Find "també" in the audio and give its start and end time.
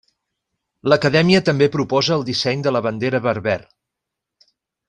1.51-1.69